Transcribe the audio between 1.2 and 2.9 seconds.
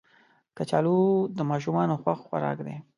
د ماشومانو خوښ خوراک دی